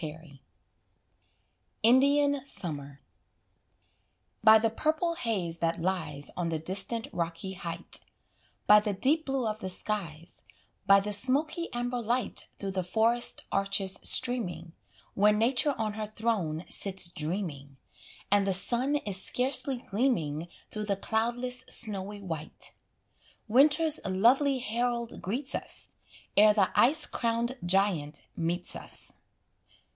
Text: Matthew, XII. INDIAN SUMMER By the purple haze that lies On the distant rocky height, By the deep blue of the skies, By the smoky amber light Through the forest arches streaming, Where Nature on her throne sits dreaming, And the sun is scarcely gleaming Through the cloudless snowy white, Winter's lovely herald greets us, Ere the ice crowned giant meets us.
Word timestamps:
Matthew, 0.01 0.17
XII. 0.23 0.41
INDIAN 1.83 2.43
SUMMER 2.47 3.01
By 4.43 4.57
the 4.57 4.71
purple 4.71 5.13
haze 5.13 5.59
that 5.59 5.79
lies 5.79 6.31
On 6.35 6.49
the 6.49 6.57
distant 6.57 7.07
rocky 7.13 7.53
height, 7.53 7.99
By 8.65 8.79
the 8.79 8.93
deep 8.93 9.25
blue 9.27 9.45
of 9.47 9.59
the 9.59 9.69
skies, 9.69 10.43
By 10.87 11.01
the 11.01 11.13
smoky 11.13 11.69
amber 11.71 12.01
light 12.01 12.47
Through 12.57 12.71
the 12.71 12.83
forest 12.83 13.45
arches 13.51 13.99
streaming, 14.01 14.71
Where 15.13 15.31
Nature 15.31 15.75
on 15.77 15.93
her 15.93 16.07
throne 16.07 16.65
sits 16.67 17.07
dreaming, 17.07 17.77
And 18.31 18.47
the 18.47 18.53
sun 18.53 18.95
is 18.95 19.21
scarcely 19.21 19.83
gleaming 19.87 20.47
Through 20.71 20.85
the 20.85 20.95
cloudless 20.97 21.59
snowy 21.69 22.23
white, 22.23 22.73
Winter's 23.47 23.99
lovely 24.03 24.57
herald 24.57 25.21
greets 25.21 25.53
us, 25.53 25.89
Ere 26.35 26.55
the 26.55 26.71
ice 26.73 27.05
crowned 27.05 27.55
giant 27.63 28.23
meets 28.35 28.75
us. 28.75 29.13